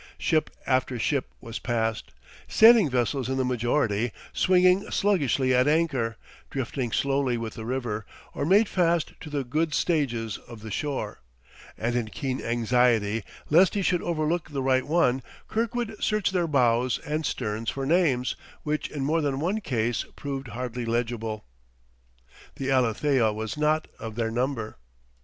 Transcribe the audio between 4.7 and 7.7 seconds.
sluggishly at anchor, drifting slowly with the